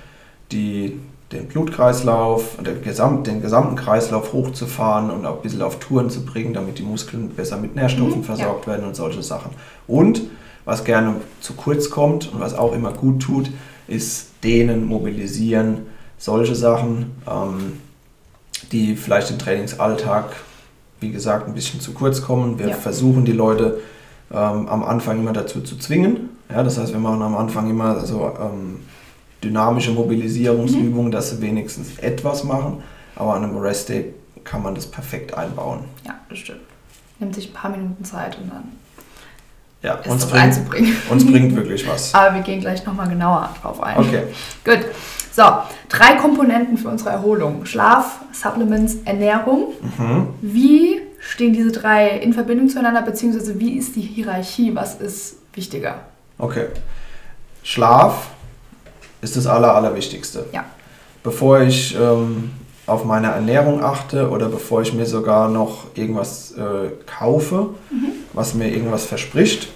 die, 0.52 1.00
den 1.32 1.48
Blutkreislauf, 1.48 2.56
den, 2.64 2.82
Gesamt, 2.82 3.26
den 3.26 3.42
gesamten 3.42 3.74
Kreislauf 3.76 4.32
hochzufahren 4.32 5.10
und 5.10 5.26
auch 5.26 5.36
ein 5.36 5.42
bisschen 5.42 5.62
auf 5.62 5.78
Touren 5.80 6.08
zu 6.08 6.24
bringen, 6.24 6.54
damit 6.54 6.78
die 6.78 6.82
Muskeln 6.84 7.30
besser 7.30 7.56
mit 7.56 7.74
Nährstoffen 7.74 8.18
Mhm, 8.20 8.24
versorgt 8.24 8.66
werden 8.66 8.86
und 8.86 8.94
solche 8.94 9.22
Sachen. 9.22 9.50
Und 9.88 10.22
was 10.64 10.84
gerne 10.84 11.16
zu 11.40 11.54
kurz 11.54 11.90
kommt 11.90 12.32
und 12.32 12.40
was 12.40 12.54
auch 12.54 12.72
immer 12.72 12.92
gut 12.92 13.22
tut, 13.22 13.50
ist 13.88 14.30
dehnen, 14.44 14.86
mobilisieren, 14.86 15.86
solche 16.18 16.54
Sachen, 16.54 17.12
ähm, 17.28 17.74
die 18.72 18.96
vielleicht 18.96 19.30
im 19.30 19.38
Trainingsalltag, 19.38 20.24
wie 21.00 21.10
gesagt, 21.12 21.46
ein 21.48 21.54
bisschen 21.54 21.80
zu 21.80 21.92
kurz 21.92 22.22
kommen. 22.22 22.58
Wir 22.58 22.68
Ja. 22.68 22.74
versuchen 22.74 23.24
die 23.24 23.32
Leute 23.32 23.78
ähm, 24.32 24.68
am 24.68 24.82
Anfang 24.84 25.18
immer 25.20 25.32
dazu 25.32 25.60
zu 25.60 25.76
zwingen. 25.78 26.30
Ja, 26.50 26.62
das 26.62 26.78
heißt, 26.78 26.92
wir 26.92 27.00
machen 27.00 27.22
am 27.22 27.36
Anfang 27.36 27.68
immer 27.68 28.00
so 28.04 28.32
ähm, 28.40 28.80
dynamische 29.46 29.92
Mobilisierungsübungen, 29.92 31.10
dass 31.12 31.30
sie 31.30 31.40
wenigstens 31.40 31.98
etwas 31.98 32.44
machen. 32.44 32.82
Aber 33.14 33.34
an 33.34 33.44
einem 33.44 33.56
Rest 33.58 33.88
Day 33.88 34.14
kann 34.44 34.62
man 34.62 34.74
das 34.74 34.86
perfekt 34.86 35.34
einbauen. 35.34 35.80
Ja, 36.04 36.14
das 36.28 36.38
stimmt. 36.38 36.60
Nimmt 37.18 37.34
sich 37.34 37.50
ein 37.50 37.52
paar 37.54 37.70
Minuten 37.70 38.04
Zeit 38.04 38.36
und 38.38 38.50
dann 38.50 38.64
Ja, 39.82 39.94
ist 39.94 40.08
uns 40.10 40.22
das 40.22 40.30
bringt, 40.30 40.44
einzubringen. 40.44 40.96
uns 41.10 41.26
bringt 41.26 41.56
wirklich 41.56 41.88
was. 41.88 42.14
Aber 42.14 42.34
wir 42.34 42.42
gehen 42.42 42.60
gleich 42.60 42.84
nochmal 42.84 43.08
genauer 43.08 43.50
drauf 43.62 43.82
ein. 43.82 43.96
Okay. 43.98 44.22
Gut. 44.64 44.80
So, 45.32 45.42
drei 45.88 46.14
Komponenten 46.16 46.78
für 46.78 46.88
unsere 46.88 47.10
Erholung. 47.10 47.64
Schlaf, 47.66 48.20
Supplements, 48.32 48.96
Ernährung. 49.04 49.74
Mhm. 49.98 50.28
Wie 50.40 51.00
stehen 51.20 51.52
diese 51.52 51.72
drei 51.72 52.08
in 52.18 52.32
Verbindung 52.32 52.68
zueinander, 52.68 53.02
beziehungsweise 53.02 53.58
wie 53.60 53.72
ist 53.76 53.96
die 53.96 54.00
Hierarchie? 54.02 54.74
Was 54.74 54.94
ist 55.00 55.36
wichtiger? 55.54 56.00
Okay. 56.38 56.66
Schlaf 57.62 58.28
ist 59.26 59.36
das 59.36 59.46
Aller, 59.46 59.74
Allerwichtigste. 59.74 60.46
Ja. 60.52 60.64
Bevor 61.22 61.60
ich 61.60 61.96
ähm, 61.98 62.52
auf 62.86 63.04
meine 63.04 63.26
Ernährung 63.28 63.82
achte 63.82 64.30
oder 64.30 64.48
bevor 64.48 64.82
ich 64.82 64.92
mir 64.94 65.06
sogar 65.06 65.48
noch 65.48 65.86
irgendwas 65.94 66.52
äh, 66.52 66.90
kaufe, 67.06 67.70
was 68.32 68.54
mir 68.54 68.68
irgendwas 68.68 69.04
verspricht, 69.04 69.68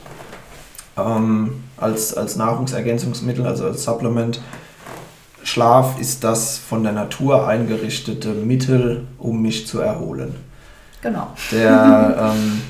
ähm, 0.97 1.65
als, 1.77 2.15
als 2.17 2.37
Nahrungsergänzungsmittel, 2.37 3.45
also 3.45 3.65
als 3.65 3.83
Supplement, 3.83 4.41
Schlaf 5.43 5.99
ist 5.99 6.23
das 6.23 6.59
von 6.59 6.85
der 6.85 6.93
Natur 6.93 7.49
eingerichtete 7.49 8.29
Mittel, 8.29 9.09
um 9.19 9.43
mich 9.43 9.67
zu 9.67 9.81
erholen. 9.81 10.37
Genau. 11.03 11.29
Der, 11.51 12.33
ähm, 12.37 12.63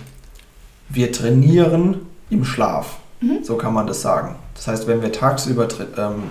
wir 0.88 1.12
trainieren 1.12 2.06
im 2.30 2.44
Schlaf, 2.44 2.96
Mhm. 3.20 3.40
so 3.42 3.56
kann 3.56 3.74
man 3.74 3.86
das 3.86 4.00
sagen. 4.00 4.36
Das 4.54 4.66
heißt, 4.66 4.86
wenn 4.86 5.02
wir 5.02 5.12
tagsüber 5.12 5.68
ähm, 5.98 6.22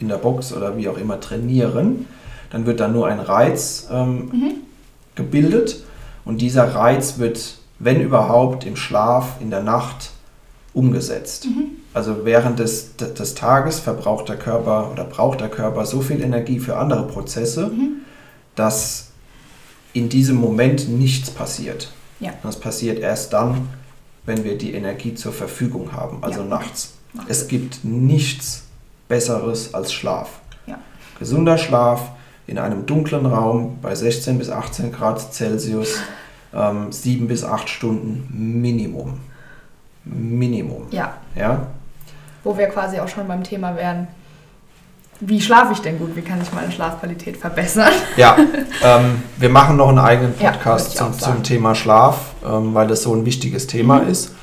in 0.00 0.08
der 0.08 0.16
Box 0.16 0.52
oder 0.52 0.76
wie 0.76 0.88
auch 0.88 0.98
immer 0.98 1.20
trainieren, 1.20 2.06
dann 2.50 2.66
wird 2.66 2.80
da 2.80 2.88
nur 2.88 3.06
ein 3.08 3.20
Reiz 3.20 3.88
ähm, 3.90 4.28
Mhm. 4.32 4.52
gebildet 5.14 5.82
und 6.24 6.40
dieser 6.40 6.74
Reiz 6.74 7.18
wird, 7.18 7.58
wenn 7.78 8.00
überhaupt, 8.00 8.64
im 8.64 8.76
Schlaf, 8.76 9.36
in 9.40 9.50
der 9.50 9.62
Nacht 9.62 10.10
umgesetzt. 10.74 11.46
Mhm. 11.46 11.68
Also 11.94 12.24
während 12.24 12.58
des, 12.58 12.96
des 12.96 13.34
Tages 13.34 13.78
verbraucht 13.80 14.28
der 14.28 14.36
Körper 14.36 14.90
oder 14.92 15.04
braucht 15.04 15.40
der 15.40 15.48
Körper 15.48 15.86
so 15.86 16.02
viel 16.02 16.22
Energie 16.22 16.58
für 16.58 16.76
andere 16.76 17.06
Prozesse, 17.06 17.68
Mhm. 17.68 18.00
dass 18.54 19.08
in 19.94 20.08
diesem 20.10 20.36
Moment 20.36 20.88
nichts 20.90 21.30
passiert. 21.30 21.90
Ja. 22.20 22.32
Das 22.42 22.60
passiert 22.60 22.98
erst 22.98 23.32
dann, 23.32 23.68
wenn 24.26 24.44
wir 24.44 24.58
die 24.58 24.74
Energie 24.74 25.14
zur 25.14 25.32
Verfügung 25.32 25.92
haben, 25.92 26.18
also 26.22 26.40
Ja. 26.40 26.46
nachts. 26.46 26.92
Es 27.28 27.48
gibt 27.48 27.82
nichts 27.84 28.64
Besseres 29.08 29.72
als 29.74 29.92
Schlaf. 29.92 30.30
Ja. 30.66 30.78
Gesunder 31.18 31.58
Schlaf 31.58 32.10
in 32.46 32.58
einem 32.58 32.86
dunklen 32.86 33.26
Raum 33.26 33.78
bei 33.82 33.94
16 33.94 34.38
bis 34.38 34.50
18 34.50 34.92
Grad 34.92 35.20
Celsius, 35.32 35.96
ähm, 36.54 36.90
7 36.92 37.26
bis 37.28 37.44
8 37.44 37.68
Stunden 37.68 38.28
Minimum. 38.60 39.20
Minimum. 40.04 40.86
Ja, 40.90 41.14
Ja? 41.34 41.66
wo 42.44 42.56
wir 42.56 42.68
quasi 42.68 43.00
auch 43.00 43.08
schon 43.08 43.26
beim 43.26 43.42
Thema 43.42 43.74
wären. 43.76 44.06
Wie 45.18 45.40
schlafe 45.40 45.72
ich 45.72 45.80
denn 45.80 45.98
gut? 45.98 46.14
Wie 46.14 46.20
kann 46.22 46.40
ich 46.40 46.52
meine 46.52 46.70
Schlafqualität 46.70 47.36
verbessern? 47.38 47.90
Ja, 48.16 48.36
ähm, 48.82 49.22
wir 49.38 49.48
machen 49.48 49.76
noch 49.78 49.88
einen 49.88 49.98
eigenen 49.98 50.34
Ja, 50.38 50.50
Podcast 50.52 50.88
ich 50.90 50.94
zum, 50.96 51.18
zum 51.18 51.42
Thema 51.42 51.74
Schlaf, 51.74 52.34
ähm, 52.46 52.74
weil 52.74 52.86
das 52.86 53.02
so 53.02 53.14
ein 53.14 53.24
wichtiges 53.24 53.66
Thema 53.66 54.00
Mhm. 54.02 54.08
ist. 54.10 54.34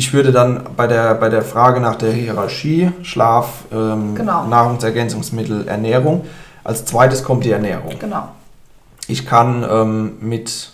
Ich 0.00 0.14
würde 0.14 0.32
dann 0.32 0.62
bei 0.78 0.86
der, 0.86 1.14
bei 1.14 1.28
der 1.28 1.42
Frage 1.42 1.78
nach 1.78 1.96
der 1.96 2.10
Hierarchie, 2.10 2.90
Schlaf, 3.02 3.64
ähm, 3.70 4.14
Genau. 4.14 4.46
Nahrungsergänzungsmittel, 4.46 5.68
Ernährung, 5.68 6.24
als 6.64 6.86
zweites 6.86 7.22
kommt 7.22 7.44
die 7.44 7.50
Ernährung. 7.50 7.98
Genau. 7.98 8.30
Ich 9.08 9.26
kann 9.26 9.62
ähm, 9.70 10.12
mit 10.22 10.70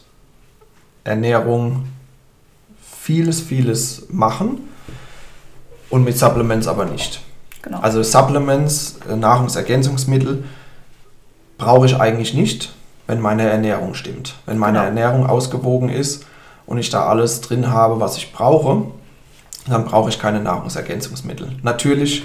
Ernährung 1.03 1.87
vieles, 3.03 3.41
vieles 3.41 4.07
machen 4.11 4.69
und 5.91 6.05
mit 6.05 6.17
Supplements 6.17 6.69
aber 6.69 6.85
nicht. 6.85 7.21
Genau. 7.63 7.81
Also 7.81 8.05
Supplements, 8.05 9.01
äh, 9.11 9.17
Nahrungsergänzungsmittel 9.17 10.45
brauche 11.59 11.87
ich 11.87 12.01
eigentlich 12.01 12.33
nicht, 12.33 12.73
wenn 13.09 13.21
meine 13.21 13.51
Ernährung 13.51 13.95
stimmt. 13.95 14.37
Wenn 14.47 14.57
meine 14.57 14.79
Genau. 14.79 14.87
Ernährung 14.89 15.27
ausgewogen 15.29 15.89
ist 15.89 16.25
und 16.65 16.79
ich 16.79 16.91
da 16.91 17.07
alles 17.07 17.41
drin 17.41 17.73
habe, 17.73 17.99
was 17.99 18.19
ich 18.19 18.33
brauche, 18.33 18.85
dann 19.69 19.85
brauche 19.85 20.09
ich 20.11 20.19
keine 20.19 20.41
Nahrungsergänzungsmittel. 20.41 21.49
Natürlich 21.63 22.25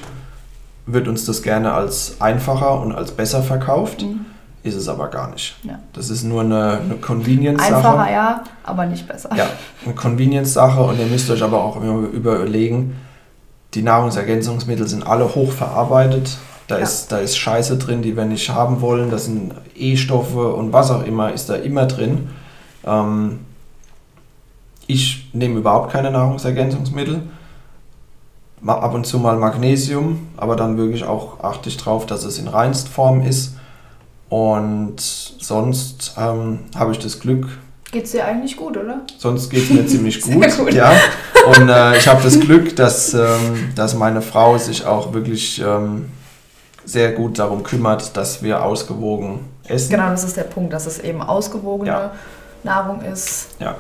wird 0.85 1.07
uns 1.07 1.25
das 1.25 1.41
gerne 1.41 1.73
als 1.73 2.19
einfacher 2.19 2.79
und 2.81 2.91
als 2.93 3.11
besser 3.11 3.43
verkauft, 3.43 4.01
Mhm. 4.01 4.25
ist 4.63 4.75
es 4.75 4.87
aber 4.87 5.07
gar 5.09 5.29
nicht. 5.31 5.55
Ja. 5.63 5.79
Das 5.93 6.09
ist 6.09 6.23
nur 6.23 6.41
eine, 6.41 6.79
eine 6.83 6.95
Convenience-Sache. 6.95 7.75
Einfacher, 7.75 8.11
ja, 8.11 8.43
aber 8.63 8.85
nicht 8.85 9.07
besser. 9.07 9.29
Ja, 9.35 9.47
eine 9.85 9.95
Convenience-Sache 9.95 10.81
und 10.83 10.99
ihr 10.99 11.05
müsst 11.07 11.29
euch 11.29 11.41
aber 11.43 11.63
auch 11.63 11.77
immer 11.81 12.07
überlegen, 12.09 12.95
die 13.73 13.81
Nahrungsergänzungsmittel 13.83 14.87
sind 14.87 15.07
alle 15.07 15.33
hochverarbeitet. 15.33 16.37
Da, 16.67 16.77
Ja. 16.77 16.83
ist, 16.83 17.11
da 17.11 17.17
ist 17.19 17.37
Scheiße 17.37 17.77
drin, 17.77 18.01
die 18.01 18.15
wir 18.17 18.25
nicht 18.25 18.49
haben 18.49 18.81
wollen. 18.81 19.09
Da 19.11 19.17
sind 19.17 19.53
E-Stoffe 19.75 20.53
und 20.53 20.73
was 20.73 20.91
auch 20.91 21.03
immer 21.05 21.31
ist 21.31 21.49
da 21.49 21.55
immer 21.55 21.85
drin. 21.85 22.29
Ähm, 22.85 23.39
ich 24.91 25.29
nehme 25.33 25.59
überhaupt 25.59 25.91
keine 25.91 26.11
Nahrungsergänzungsmittel. 26.11 27.21
Ab 28.65 28.93
und 28.93 29.07
zu 29.07 29.17
mal 29.17 29.37
Magnesium, 29.37 30.27
aber 30.37 30.55
dann 30.55 30.77
wirklich 30.77 31.03
auch 31.03 31.43
achte 31.43 31.67
ich 31.69 31.77
drauf, 31.77 32.05
dass 32.05 32.23
es 32.23 32.37
in 32.37 32.47
Reinstform 32.47 33.21
ist. 33.23 33.55
Und 34.29 34.99
sonst 34.99 36.13
ähm, 36.17 36.59
habe 36.75 36.91
ich 36.91 36.99
das 36.99 37.19
Glück, 37.19 37.47
Geht's 37.91 38.11
dir 38.11 38.23
eigentlich 38.23 38.55
gut, 38.55 38.77
oder? 38.77 39.01
Sonst 39.17 39.49
geht 39.49 39.63
es 39.63 39.69
mir 39.69 39.85
ziemlich 39.85 40.21
gut. 40.21 40.57
gut. 40.57 40.73
Ja. 40.73 40.93
Und 41.57 41.67
äh, 41.67 41.97
ich 41.97 42.07
habe 42.07 42.23
das 42.23 42.39
Glück, 42.39 42.73
dass, 42.77 43.13
ähm, 43.13 43.73
dass 43.75 43.95
meine 43.95 44.21
Frau 44.21 44.57
sich 44.57 44.85
auch 44.85 45.11
wirklich 45.11 45.61
ähm, 45.61 46.09
sehr 46.85 47.11
gut 47.11 47.37
darum 47.37 47.63
kümmert, 47.63 48.15
dass 48.15 48.41
wir 48.43 48.63
ausgewogen 48.63 49.39
essen. 49.67 49.89
Genau, 49.91 50.07
das 50.09 50.23
ist 50.23 50.37
der 50.37 50.43
Punkt, 50.43 50.71
dass 50.71 50.85
es 50.85 50.99
eben 50.99 51.21
ausgewogene 51.21 51.89
Ja. 51.89 52.11
Nahrung 52.63 53.01
ist, 53.01 53.49
Ja. 53.59 53.75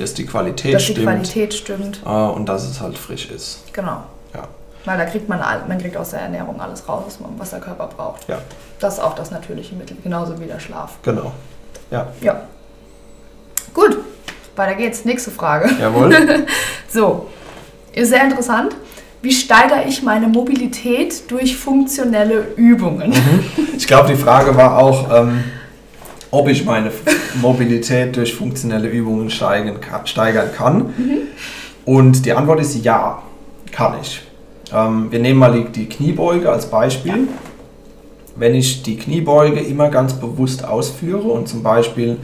Dass 0.00 0.14
die 0.14 0.24
Qualität 0.26 0.74
dass 0.74 0.86
die 0.86 0.92
stimmt 0.92 1.06
Qualität 1.06 1.54
stimmt. 1.54 2.00
äh, 2.04 2.08
und 2.08 2.48
dass 2.48 2.64
es 2.64 2.80
halt 2.80 2.96
frisch 2.96 3.30
ist. 3.30 3.72
Genau. 3.72 4.02
Ja. 4.34 4.48
Weil 4.84 4.96
da 4.98 5.04
kriegt 5.04 5.28
man, 5.28 5.40
man 5.40 5.78
kriegt 5.78 5.96
aus 5.96 6.10
der 6.10 6.20
Ernährung 6.20 6.60
alles 6.60 6.88
raus, 6.88 7.18
was 7.36 7.50
der 7.50 7.60
Körper 7.60 7.88
braucht. 7.94 8.26
Ja. 8.28 8.38
Das 8.78 8.94
ist 8.94 9.00
auch 9.00 9.14
das 9.14 9.30
natürliche 9.30 9.74
Mittel, 9.74 9.96
genauso 10.02 10.40
wie 10.40 10.46
der 10.46 10.58
Schlaf. 10.58 10.92
Genau. 11.02 11.32
Ja. 11.90 12.06
Ja. 12.22 12.42
Gut, 13.74 13.98
weiter 14.56 14.74
geht's. 14.74 15.04
Nächste 15.04 15.30
Frage. 15.30 15.70
Jawohl. 15.80 16.46
So, 16.88 17.28
ist 17.92 18.08
sehr 18.08 18.24
interessant. 18.24 18.74
Wie 19.22 19.30
steigere 19.32 19.84
ich 19.86 20.02
meine 20.02 20.26
Mobilität 20.26 21.30
durch 21.30 21.56
funktionelle 21.56 22.48
Übungen? 22.56 23.12
Ich 23.76 23.86
glaube, 23.86 24.08
die 24.08 24.16
Frage 24.16 24.56
war 24.56 24.78
auch, 24.78 25.08
ähm, 25.14 25.44
ob 26.30 26.48
ich 26.48 26.64
meine 26.64 26.90
Mobilität 27.40 28.16
durch 28.16 28.34
funktionelle 28.34 28.88
Übungen 28.88 29.30
steigern 29.30 29.80
kann. 29.80 30.06
Steigern 30.06 30.52
kann. 30.52 30.94
Und 31.84 32.24
die 32.24 32.32
Antwort 32.32 32.60
ist 32.60 32.84
ja, 32.84 33.22
kann 33.72 33.94
ich. 34.00 34.22
Ähm, 34.72 35.10
wir 35.10 35.18
nehmen 35.18 35.38
mal 35.38 35.64
die, 35.64 35.86
Kniebeuge 35.86 36.50
als 36.50 36.66
Beispiel. 36.66 37.28
Wenn 38.36 38.54
ich 38.54 38.82
die 38.82 38.96
Kniebeuge 38.96 39.60
immer 39.60 39.88
ganz 39.88 40.14
bewusst 40.14 40.64
ausführe 40.64 41.28
und 41.28 41.48
zum 41.48 41.62
Beispiel 41.62 42.16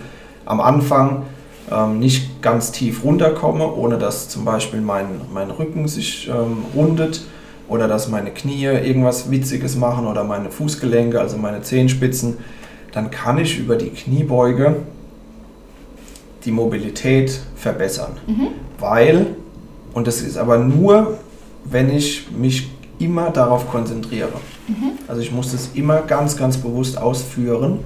am 0.45 0.61
Anfang 0.61 1.25
ähm, 1.71 1.99
nicht 1.99 2.43
ganz 2.43 2.71
tief 2.71 3.03
runterkomme, 3.03 3.73
ohne 3.73 3.99
dass 3.99 4.29
zum 4.29 4.45
Beispiel 4.45 4.81
mein, 4.81 5.21
mein 5.35 5.51
Rücken 5.51 5.89
sich 5.89 6.29
ähm, 6.29 6.59
rundet 6.75 7.23
oder 7.69 7.89
dass 7.89 8.09
meine 8.09 8.31
Knie 8.31 8.67
irgendwas 8.67 9.31
Witziges 9.31 9.75
machen 9.75 10.07
oder 10.07 10.23
meine 10.23 10.51
Fußgelenke, 10.51 11.21
also 11.21 11.37
meine 11.37 11.63
Zehenspitzen, 11.63 12.39
dann 12.97 13.11
kann 13.11 13.37
ich 13.37 13.59
über 13.59 13.77
die 13.77 13.91
Kniebeuge 13.91 14.77
die 16.47 16.51
Mobilität 16.51 17.39
verbessern. 17.55 18.13
Weil, 18.81 19.27
und 19.93 20.07
das 20.07 20.23
ist 20.23 20.39
aber 20.39 20.57
nur, 20.57 21.19
wenn 21.67 21.95
ich 21.95 22.31
mich 22.31 22.71
immer 22.99 23.29
darauf 23.29 23.69
konzentriere. 23.69 24.33
Also 25.09 25.21
ich 25.21 25.31
muss 25.31 25.53
das 25.53 25.73
immer 25.75 26.01
ganz, 26.01 26.39
ganz 26.39 26.57
bewusst 26.57 26.97
ausführen, 26.97 27.81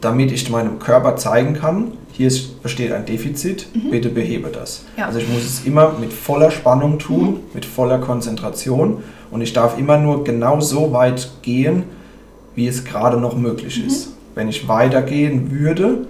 damit 0.00 0.32
ich 0.32 0.48
meinem 0.48 0.78
Körper 0.78 1.16
zeigen 1.16 1.52
kann, 1.52 1.92
hier 2.12 2.32
besteht 2.62 2.92
ein 2.92 3.04
Defizit, 3.04 3.66
bitte 3.90 4.08
behebe 4.08 4.48
das. 4.48 4.86
Ja. 4.96 5.04
Also 5.04 5.18
ich 5.18 5.28
muss 5.28 5.44
es 5.44 5.66
immer 5.66 5.98
mit 6.00 6.14
voller 6.14 6.50
Spannung 6.50 6.98
tun, 6.98 7.40
mit 7.52 7.66
voller 7.66 7.98
Konzentration 7.98 9.02
und 9.30 9.42
ich 9.42 9.52
darf 9.52 9.78
immer 9.78 9.98
nur 9.98 10.24
genau 10.24 10.60
so 10.60 10.94
weit 10.94 11.30
gehen, 11.42 11.84
wie 12.54 12.66
es 12.66 12.84
gerade 12.84 13.18
noch 13.18 13.36
möglich 13.36 13.84
ist. 13.84 14.10
Wenn 14.34 14.48
ich 14.48 14.68
weitergehen 14.68 15.50
würde, 15.50 16.06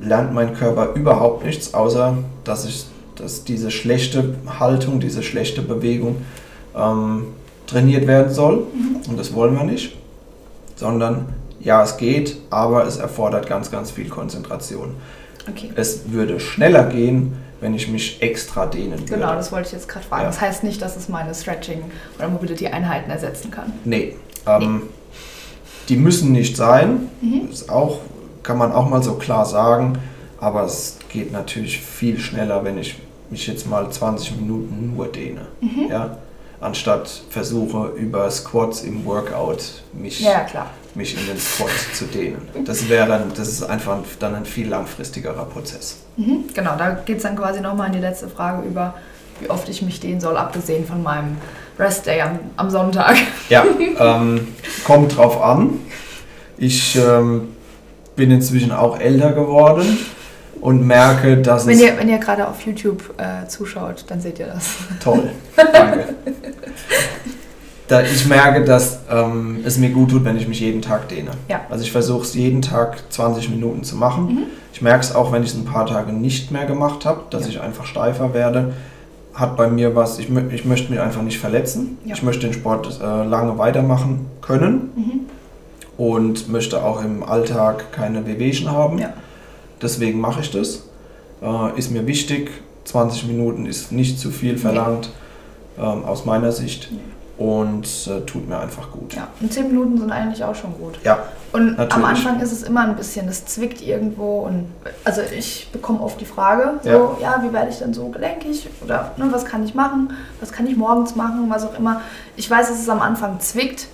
lernt 0.00 0.32
mein 0.34 0.54
Körper 0.54 0.94
überhaupt 0.94 1.44
nichts, 1.44 1.74
außer 1.74 2.18
dass 2.44 2.64
ich 2.64 2.86
dass 3.16 3.44
diese 3.44 3.70
schlechte 3.70 4.34
Haltung, 4.58 5.00
diese 5.00 5.22
schlechte 5.22 5.62
Bewegung 5.62 6.16
ähm, 6.76 7.28
trainiert 7.66 8.06
werden 8.06 8.32
soll. 8.32 8.66
Und 9.08 9.18
das 9.18 9.34
wollen 9.34 9.56
wir 9.56 9.64
nicht. 9.64 9.96
Sondern 10.76 11.26
ja, 11.60 11.82
es 11.82 11.96
geht, 11.96 12.36
aber 12.50 12.86
es 12.86 12.96
erfordert 12.96 13.46
ganz, 13.46 13.70
ganz 13.70 13.90
viel 13.90 14.08
Konzentration. 14.08 14.94
Okay. 15.48 15.70
Es 15.76 16.10
würde 16.10 16.40
schneller 16.40 16.84
gehen, 16.84 17.36
wenn 17.60 17.74
ich 17.74 17.88
mich 17.88 18.20
extra 18.20 18.66
dehnen 18.66 18.98
würde. 19.00 19.14
Genau, 19.14 19.34
das 19.34 19.52
wollte 19.52 19.68
ich 19.68 19.72
jetzt 19.72 19.88
gerade 19.88 20.04
fragen. 20.04 20.22
Ja. 20.22 20.28
Das 20.28 20.40
heißt 20.40 20.64
nicht, 20.64 20.82
dass 20.82 20.96
es 20.96 21.08
meine 21.08 21.34
Stretching- 21.34 21.84
oder 22.18 22.28
Mobility-Einheiten 22.28 23.10
ersetzen 23.10 23.50
kann. 23.50 23.72
Nee. 23.84 24.16
Ähm, 24.46 24.82
Die 25.88 25.96
müssen 25.96 26.32
nicht 26.32 26.56
sein. 26.56 27.10
Mhm. 27.20 27.48
Ist 27.50 27.70
auch, 27.70 28.00
kann 28.42 28.58
man 28.58 28.72
auch 28.72 28.88
mal 28.88 29.02
so 29.02 29.14
klar 29.14 29.44
sagen. 29.46 29.98
Aber 30.40 30.64
es 30.64 30.98
geht 31.08 31.32
natürlich 31.32 31.80
viel 31.80 32.18
schneller, 32.18 32.64
wenn 32.64 32.78
ich 32.78 32.98
mich 33.30 33.46
jetzt 33.46 33.68
mal 33.68 33.90
20 33.90 34.36
Minuten 34.36 34.94
nur 34.94 35.06
dehne. 35.06 35.46
Mhm. 35.60 35.88
Ja? 35.88 36.18
Anstatt 36.60 37.08
versuche 37.28 37.88
über 37.96 38.30
Squats 38.30 38.82
im 38.82 39.04
Workout 39.04 39.82
mich, 39.92 40.20
Ja, 40.20 40.46
mich 40.94 41.18
in 41.18 41.26
den 41.26 41.38
Squat 41.38 41.70
zu 41.92 42.06
dehnen. 42.06 42.40
Das 42.64 42.88
wäre 42.88 43.06
dann, 43.08 43.32
das 43.36 43.48
ist 43.48 43.62
einfach 43.64 43.98
dann 44.18 44.34
ein 44.34 44.46
viel 44.46 44.68
langfristigerer 44.68 45.44
Prozess. 45.44 45.98
Mhm. 46.16 46.44
Genau, 46.54 46.76
da 46.76 46.90
geht 46.92 47.18
es 47.18 47.22
dann 47.24 47.36
quasi 47.36 47.60
nochmal 47.60 47.88
in 47.88 47.94
die 47.94 47.98
letzte 47.98 48.28
Frage 48.28 48.66
über, 48.66 48.94
wie 49.40 49.50
oft 49.50 49.68
ich 49.68 49.82
mich 49.82 50.00
dehnen 50.00 50.20
soll, 50.20 50.36
abgesehen 50.36 50.86
von 50.86 51.02
meinem 51.02 51.36
Rest 51.78 52.06
Day 52.06 52.20
am, 52.20 52.38
am 52.56 52.70
Sonntag. 52.70 53.16
Ja, 53.48 53.64
ähm, 53.98 54.48
kommt 54.84 55.16
drauf 55.16 55.42
an. 55.42 55.80
Ich 56.56 56.96
ähm, 56.96 57.48
bin 58.16 58.30
inzwischen 58.30 58.70
auch 58.72 58.98
älter 59.00 59.32
geworden 59.32 59.98
und 60.60 60.86
merke, 60.86 61.38
dass 61.38 61.66
Wenn 61.66 61.74
es 61.76 61.82
ihr, 61.82 61.98
wenn 61.98 62.08
ihr 62.08 62.18
gerade 62.18 62.46
auf 62.46 62.60
YouTube 62.64 63.02
äh, 63.18 63.46
zuschaut, 63.48 64.04
dann 64.08 64.20
seht 64.20 64.38
ihr 64.38 64.46
das. 64.46 64.70
toll. 65.02 65.30
Danke. 65.56 66.14
Da, 67.88 68.00
ich 68.00 68.24
merke, 68.26 68.64
dass 68.64 69.00
ähm, 69.10 69.60
es 69.64 69.76
mir 69.76 69.90
gut 69.90 70.10
tut, 70.10 70.24
wenn 70.24 70.38
ich 70.38 70.48
mich 70.48 70.60
jeden 70.60 70.80
Tag 70.80 71.08
dehne. 71.08 71.32
Ja. 71.48 71.60
Also 71.68 71.84
ich 71.84 71.92
versuche 71.92 72.22
es 72.22 72.32
jeden 72.34 72.62
Tag 72.62 72.96
20 73.10 73.50
Minuten 73.50 73.84
zu 73.84 73.96
machen. 73.96 74.26
Mhm. 74.26 74.42
Ich 74.72 74.80
merke 74.80 75.00
es 75.00 75.14
auch, 75.14 75.32
wenn 75.32 75.42
ich 75.42 75.50
es 75.50 75.54
ein 75.56 75.66
paar 75.66 75.84
Tage 75.84 76.12
nicht 76.12 76.50
mehr 76.50 76.64
gemacht 76.64 77.04
habe, 77.04 77.20
dass 77.28 77.42
Ja. 77.42 77.48
ich 77.50 77.60
einfach 77.60 77.84
steifer 77.84 78.32
werde. 78.32 78.72
Hat 79.34 79.56
bei 79.56 79.68
mir 79.68 79.94
was, 79.96 80.18
ich, 80.18 80.28
ich 80.52 80.64
möchte 80.64 80.90
mich 80.92 81.00
einfach 81.00 81.22
nicht 81.22 81.38
verletzen. 81.38 81.98
Ja. 82.04 82.14
Ich 82.14 82.22
möchte 82.22 82.46
den 82.46 82.52
Sport 82.54 83.00
äh, 83.02 83.24
lange 83.24 83.58
weitermachen 83.58 84.26
können 84.40 84.92
Mhm. 84.96 85.20
und 85.96 86.48
möchte 86.48 86.82
auch 86.84 87.02
im 87.04 87.22
Alltag 87.22 87.92
keine 87.92 88.26
Wehwehchen 88.26 88.70
haben. 88.70 88.98
Ja. 88.98 89.12
Deswegen 89.82 90.20
mache 90.20 90.40
ich 90.40 90.50
das. 90.50 90.88
Äh, 91.42 91.78
ist 91.78 91.90
mir 91.90 92.06
wichtig. 92.06 92.50
20 92.84 93.26
Minuten 93.26 93.66
ist 93.66 93.92
nicht 93.92 94.18
zu 94.20 94.30
viel 94.30 94.58
verlangt 94.58 95.10
ähm, 95.78 96.04
aus 96.04 96.24
meiner 96.26 96.52
Sicht 96.52 96.88
Nee. 96.92 96.98
Und 97.36 97.84
äh, 98.06 98.20
tut 98.26 98.48
mir 98.48 98.58
einfach 98.58 98.90
gut. 98.92 99.14
Ja, 99.14 99.26
und 99.40 99.52
10 99.52 99.68
Minuten 99.68 99.98
sind 99.98 100.10
eigentlich 100.12 100.44
auch 100.44 100.54
schon 100.54 100.72
gut. 100.78 100.98
Ja, 101.02 101.18
Und 101.52 101.70
am 101.70 101.74
Natürlich. 101.76 102.06
Anfang 102.06 102.40
ist 102.40 102.52
es 102.52 102.62
immer 102.62 102.82
ein 102.82 102.94
bisschen, 102.94 103.26
es 103.28 103.44
zwickt 103.46 103.80
irgendwo 103.82 104.40
und 104.40 104.66
also 105.04 105.20
ich 105.36 105.68
bekomme 105.72 106.00
oft 106.00 106.20
die 106.20 106.24
Frage, 106.26 106.74
so, 106.82 106.88
Ja. 106.88 107.10
ja, 107.20 107.42
wie 107.42 107.52
werde 107.52 107.70
ich 107.70 107.78
denn 107.78 107.92
so 107.92 108.08
gelenkig 108.08 108.68
oder 108.84 109.12
ne, 109.16 109.26
was 109.30 109.44
kann 109.44 109.64
ich 109.64 109.74
machen, 109.74 110.12
was 110.40 110.52
kann 110.52 110.66
ich 110.66 110.76
morgens 110.76 111.16
machen, 111.16 111.46
was 111.48 111.64
auch 111.66 111.76
immer. 111.76 112.00
Ich 112.36 112.48
weiß, 112.48 112.68
dass 112.68 112.78
es 112.80 112.88
am 112.88 113.02
Anfang 113.02 113.40
zwickt 113.40 113.88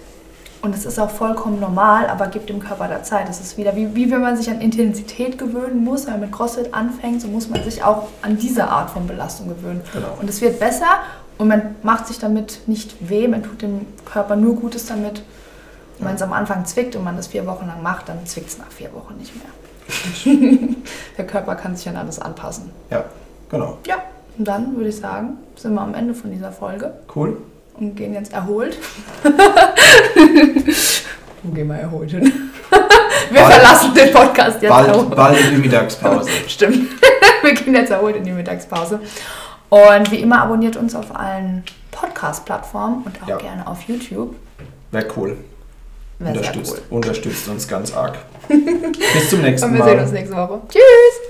und 0.62 0.74
es 0.74 0.85
ist 0.85 0.98
auch 0.98 1.09
vollkommen 1.09 1.59
normal, 1.59 2.07
aber 2.09 2.26
gibt 2.26 2.50
dem 2.50 2.61
Körper 2.61 2.87
da 2.88 3.03
Zeit. 3.03 3.26
Es 3.31 3.40
ist 3.40 3.57
wieder 3.57 3.74
wie, 3.76 3.94
wie 3.94 4.11
wenn 4.11 4.20
man 4.20 4.37
sich 4.37 4.50
an 4.50 4.61
Intensität 4.61 5.38
gewöhnen 5.38 5.83
muss, 5.83 6.05
wenn 6.05 6.12
man 6.14 6.20
mit 6.20 6.33
CrossFit 6.33 6.74
anfängt, 6.74 7.22
so 7.22 7.29
muss 7.29 7.48
man 7.48 7.62
sich 7.64 7.83
auch 7.83 8.09
an 8.20 8.37
diese 8.37 8.68
Art 8.68 8.90
von 8.90 9.07
Belastung 9.07 9.48
gewöhnen. 9.48 9.81
genau. 9.94 10.18
Und 10.20 10.29
es 10.29 10.42
wird 10.42 10.61
besser 10.61 10.85
und 11.40 11.48
man 11.48 11.74
macht 11.83 12.07
sich 12.07 12.18
damit 12.18 12.61
nicht 12.66 13.09
weh, 13.09 13.26
man 13.26 13.42
tut 13.42 13.62
dem 13.62 13.87
Körper 14.05 14.37
nur 14.37 14.57
Gutes 14.57 14.85
damit. 14.85 15.22
Und 15.98 16.07
wenn 16.07 16.14
es 16.14 16.20
am 16.20 16.35
Anfang 16.35 16.66
zwickt 16.66 16.96
und 16.96 17.03
man 17.05 17.16
das 17.16 17.29
vier 17.29 17.46
Wochen 17.46 17.66
lang 17.66 17.83
macht, 17.83 18.11
dann 18.11 18.26
zwickt 18.26 18.50
es 18.50 18.59
nach 18.59 18.70
vier 18.70 18.92
Wochen 18.92 19.16
nicht 19.16 19.33
mehr. 19.35 19.46
Der 21.16 21.26
Körper 21.26 21.55
kann 21.55 21.74
sich 21.74 21.88
an 21.88 21.96
alles 21.96 22.18
anpassen. 22.18 22.70
Ja, 22.90 23.07
genau. 23.50 23.79
Ja, 23.87 23.96
und 24.37 24.46
dann 24.46 24.76
würde 24.76 24.90
ich 24.90 24.96
sagen, 24.96 25.38
sind 25.57 25.72
wir 25.72 25.81
am 25.81 25.94
Ende 25.94 26.12
von 26.12 26.31
dieser 26.31 26.53
Folge 26.53 26.92
Cool. 27.16 27.38
und 27.79 27.96
gehen 27.96 28.12
jetzt 28.12 28.35
erholt. 28.35 28.76
Wo 31.42 31.53
gehen 31.53 31.68
wir 31.68 31.76
erholt 31.76 32.11
hin? 32.11 32.31
Wir 33.31 33.42
Bald. 33.42 33.55
verlassen 33.55 33.94
den 33.94 34.12
Podcast 34.12 34.61
jetzt. 34.61 34.70
Bald, 34.70 34.88
erholt. 34.88 35.14
bald 35.14 35.40
in 35.40 35.50
die 35.55 35.61
Mittagspause. 35.62 36.29
Stimmt. 36.48 36.90
Wir 37.42 37.55
gehen 37.55 37.74
jetzt 37.74 37.90
erholt 37.90 38.16
in 38.16 38.24
die 38.24 38.33
Mittagspause. 38.33 38.98
Und 39.70 40.11
wie 40.11 40.16
immer 40.20 40.42
abonniert 40.42 40.76
uns 40.76 40.94
auf 40.94 41.14
allen 41.16 41.64
Podcast-Plattformen 41.92 43.02
und 43.04 43.22
auch 43.22 43.28
Ja. 43.28 43.37
gerne 43.38 43.66
auf 43.66 43.83
YouTube. 43.83 44.35
Wäre 44.90 45.06
cool. 45.16 45.37
Sehr 46.18 46.28
Unterstützt, 46.28 46.72
cool. 46.74 46.83
unterstützt 46.98 47.48
uns 47.48 47.66
ganz 47.66 47.94
arg. 47.94 48.18
Bis 48.48 49.30
zum 49.30 49.40
nächsten 49.40 49.68
Und 49.68 49.74
wir 49.74 49.78
Mal. 49.80 49.88
sehen 49.90 50.00
uns 50.00 50.12
nächste 50.12 50.37
Woche. 50.37 50.61
Tschüss! 50.68 51.30